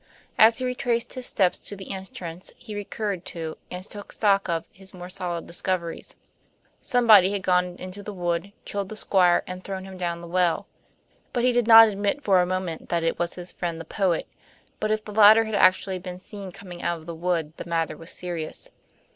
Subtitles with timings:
[0.39, 4.65] As he retraced his steps to the entrance, he recurred to, and took stock of,
[4.73, 6.15] his more solid discoveries.
[6.81, 10.65] Somebody had gone into the wood, killed the Squire and thrown him down the well,
[11.33, 14.25] but he did not admit for a moment that it was his friend the poet;
[14.79, 17.95] but if the latter had actually been seen coming out of the wood the matter
[17.95, 18.71] was serious.